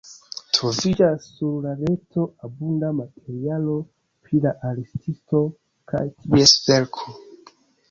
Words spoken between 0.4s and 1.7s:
Troviĝas sur